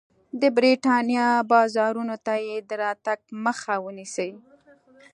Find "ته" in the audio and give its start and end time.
2.25-2.33